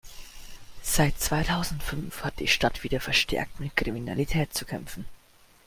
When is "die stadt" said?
2.39-2.81